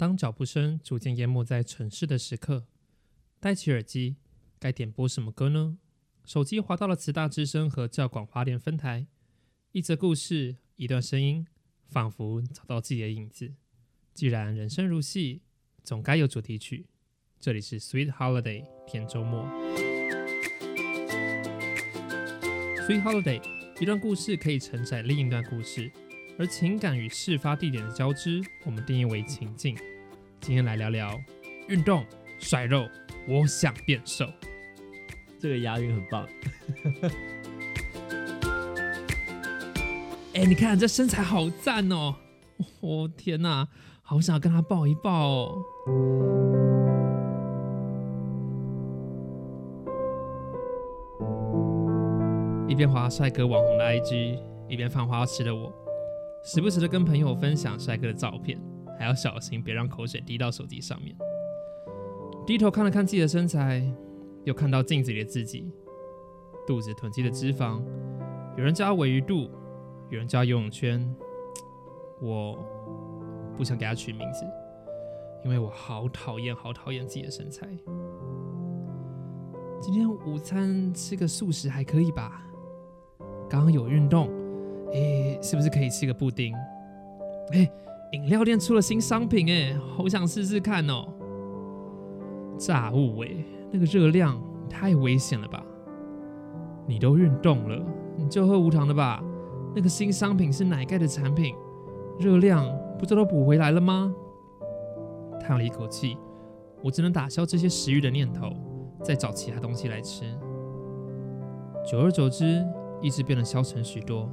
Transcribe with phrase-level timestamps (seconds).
[0.00, 2.64] 当脚步声逐渐淹没在城市的时刻，
[3.38, 4.16] 戴起耳机，
[4.58, 5.76] 该点播什么歌呢？
[6.24, 9.08] 手机滑到了慈大之声和教广华联分台，
[9.72, 11.46] 一则故事，一段声音，
[11.86, 13.52] 仿佛找到自己的影子。
[14.14, 15.42] 既然人生如戏，
[15.84, 16.86] 总该有主题曲。
[17.38, 19.44] 这里是 Sweet Holiday 甜周末。
[22.86, 23.42] Sweet Holiday
[23.78, 25.92] 一段故事可以承载另一段故事，
[26.40, 29.76] 而情感与事发地点的交织，我们定义为情境。
[30.40, 31.20] 今天来聊聊
[31.68, 32.02] 运动、
[32.38, 32.88] 甩肉，
[33.28, 34.24] 我想变瘦。
[35.38, 36.26] 这个押韵很棒。
[40.32, 42.14] 哎、你看这身材好赞哦！
[42.80, 43.68] 我、天哪，
[44.00, 45.62] 好想跟他抱一抱哦。
[52.66, 54.38] 一边滑帅哥网红的 IG，
[54.70, 55.70] 一边放花痴的我，
[56.42, 58.58] 时不时的跟朋友分享帅哥的照片，
[58.98, 61.14] 还要小心别让口水滴到手机上面。
[62.46, 63.82] 低头看了看自己的身材，
[64.44, 65.70] 又看到镜子里的自己，
[66.66, 67.82] 肚子囤积的脂肪，
[68.56, 69.50] 有人叫它尾鱼肚，
[70.08, 71.14] 有人叫游泳圈，
[72.22, 72.58] 我
[73.56, 74.46] 不想给它取名字，
[75.44, 77.68] 因为我好讨厌、好讨厌自己的身材。
[79.82, 82.42] 今天午餐吃个素食还可以吧？
[83.48, 84.30] 刚刚有运动，
[85.50, 86.54] 是不是可以吃个布丁？
[87.50, 87.68] 诶，
[88.12, 91.08] 饮料店出了新商品，诶，好想试试看哦。
[92.56, 95.60] 炸物，诶，那个热量太危险了吧？
[96.86, 97.84] 你都运动了，
[98.16, 99.20] 你就喝无糖的吧。
[99.74, 101.52] 那个新商品是奶盖的产品，
[102.20, 102.64] 热量
[102.96, 104.14] 不就都补回来了吗？
[105.40, 106.16] 叹了一口气，
[106.80, 108.52] 我只能打消这些食欲的念头，
[109.02, 110.22] 再找其他东西来吃。
[111.84, 112.64] 久而久之，
[113.02, 114.30] 意志变得消沉许多，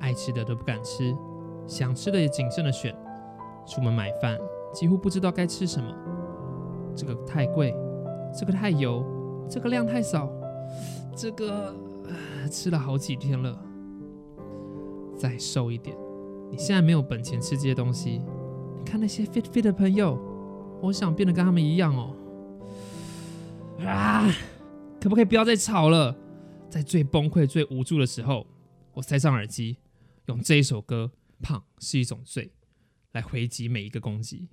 [0.00, 1.16] 爱吃的都不敢吃，
[1.66, 2.94] 想吃的也谨慎的选。
[3.66, 4.38] 出门买饭，
[4.72, 5.94] 几乎不知道该吃什么。
[6.96, 7.74] 这个太贵，
[8.36, 9.04] 这个太油，
[9.48, 10.30] 这个量太少，
[11.14, 11.74] 这个、
[12.50, 13.58] 吃了好几天了。
[15.16, 15.96] 再瘦一点，
[16.50, 18.22] 你现在没有本钱吃这些东西。
[18.78, 20.18] 你看那些 fit fit 的朋友，
[20.80, 22.14] 我想变得跟他们一样哦。
[23.84, 24.30] 啊！
[25.00, 26.16] 可不可以不要再吵了？
[26.68, 28.44] 在最崩溃、最无助的时候，
[28.94, 29.78] 我塞上耳机，
[30.28, 31.12] 用这一首歌
[31.42, 32.46] 《胖是一种罪》
[33.12, 34.48] 来回击每一个攻击。